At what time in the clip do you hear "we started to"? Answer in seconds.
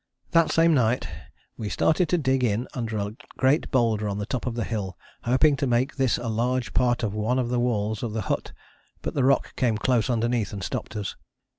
1.57-2.17